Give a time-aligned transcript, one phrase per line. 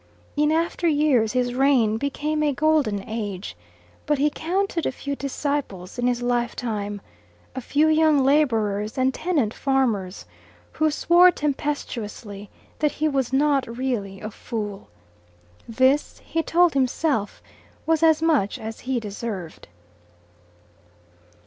[0.35, 3.55] In after years his reign became a golden age;
[4.07, 7.01] but he counted a few disciples in his life time,
[7.55, 10.25] a few young labourers and tenant farmers,
[10.71, 14.87] who swore tempestuously that he was not really a fool.
[15.69, 17.39] This, he told himself,
[17.85, 19.67] was as much as he deserved.